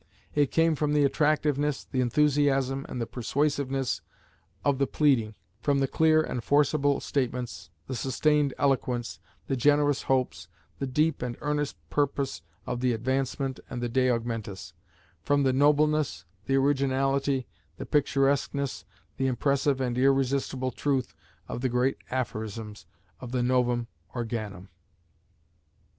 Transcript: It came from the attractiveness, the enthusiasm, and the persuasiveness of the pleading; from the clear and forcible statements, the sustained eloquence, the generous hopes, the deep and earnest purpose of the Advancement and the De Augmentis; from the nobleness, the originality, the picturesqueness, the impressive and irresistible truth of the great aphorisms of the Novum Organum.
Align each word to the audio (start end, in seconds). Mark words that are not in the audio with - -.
It 0.33 0.49
came 0.49 0.73
from 0.73 0.93
the 0.93 1.03
attractiveness, 1.03 1.83
the 1.83 2.01
enthusiasm, 2.01 2.87
and 2.89 2.99
the 2.99 3.05
persuasiveness 3.05 4.01
of 4.65 4.79
the 4.79 4.87
pleading; 4.87 5.35
from 5.61 5.77
the 5.77 5.87
clear 5.87 6.23
and 6.23 6.43
forcible 6.43 6.99
statements, 7.01 7.69
the 7.85 7.93
sustained 7.95 8.55
eloquence, 8.57 9.19
the 9.45 9.55
generous 9.55 10.01
hopes, 10.01 10.47
the 10.79 10.87
deep 10.87 11.21
and 11.21 11.37
earnest 11.39 11.77
purpose 11.91 12.41
of 12.65 12.79
the 12.79 12.93
Advancement 12.93 13.59
and 13.69 13.79
the 13.79 13.89
De 13.89 14.09
Augmentis; 14.09 14.73
from 15.21 15.43
the 15.43 15.53
nobleness, 15.53 16.25
the 16.47 16.55
originality, 16.55 17.45
the 17.77 17.85
picturesqueness, 17.85 18.85
the 19.17 19.27
impressive 19.27 19.79
and 19.79 19.99
irresistible 19.99 20.71
truth 20.71 21.13
of 21.47 21.61
the 21.61 21.69
great 21.69 21.97
aphorisms 22.09 22.87
of 23.19 23.31
the 23.31 23.43
Novum 23.43 23.85
Organum. 24.15 24.69